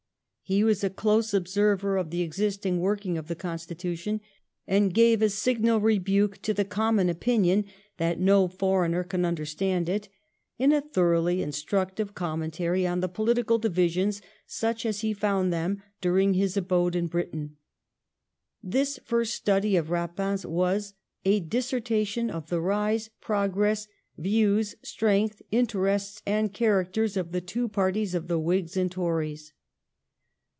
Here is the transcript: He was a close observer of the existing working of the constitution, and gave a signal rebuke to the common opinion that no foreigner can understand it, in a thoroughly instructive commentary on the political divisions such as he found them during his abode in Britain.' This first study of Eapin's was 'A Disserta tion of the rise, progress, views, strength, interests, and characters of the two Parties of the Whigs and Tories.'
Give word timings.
He 0.43 0.65
was 0.65 0.83
a 0.83 0.89
close 0.89 1.33
observer 1.33 1.95
of 1.95 2.09
the 2.09 2.19
existing 2.23 2.81
working 2.81 3.17
of 3.17 3.29
the 3.29 3.37
constitution, 3.37 4.19
and 4.67 4.93
gave 4.93 5.21
a 5.21 5.29
signal 5.29 5.79
rebuke 5.79 6.41
to 6.41 6.53
the 6.53 6.65
common 6.65 7.07
opinion 7.07 7.63
that 7.95 8.19
no 8.19 8.49
foreigner 8.49 9.05
can 9.05 9.23
understand 9.23 9.87
it, 9.87 10.09
in 10.57 10.73
a 10.73 10.81
thoroughly 10.81 11.41
instructive 11.41 12.13
commentary 12.13 12.85
on 12.85 12.99
the 12.99 13.07
political 13.07 13.59
divisions 13.59 14.21
such 14.45 14.85
as 14.85 14.99
he 14.99 15.13
found 15.13 15.53
them 15.53 15.81
during 16.01 16.33
his 16.33 16.57
abode 16.57 16.97
in 16.97 17.07
Britain.' 17.07 17.55
This 18.61 18.99
first 19.05 19.33
study 19.35 19.77
of 19.77 19.87
Eapin's 19.87 20.45
was 20.45 20.95
'A 21.23 21.39
Disserta 21.45 22.05
tion 22.05 22.29
of 22.29 22.49
the 22.49 22.59
rise, 22.59 23.09
progress, 23.21 23.87
views, 24.17 24.75
strength, 24.83 25.41
interests, 25.51 26.21
and 26.25 26.53
characters 26.53 27.15
of 27.15 27.31
the 27.31 27.39
two 27.39 27.69
Parties 27.69 28.13
of 28.13 28.27
the 28.27 28.37
Whigs 28.37 28.75
and 28.75 28.91
Tories.' 28.91 29.53